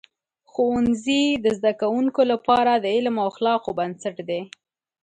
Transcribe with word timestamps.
ښوونځي 0.51 1.23
د 1.43 1.45
زده 1.57 1.71
کوونکو 1.81 2.21
لپاره 2.31 2.71
د 2.75 2.85
علم 2.95 3.15
او 3.21 3.25
اخلاقو 3.31 3.69
بنسټ 3.79 4.15
دی. 4.29 4.41